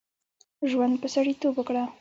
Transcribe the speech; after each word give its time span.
ژوند 0.69 0.95
په 1.01 1.07
سړیتوب 1.15 1.53
وکړه. 1.57 1.83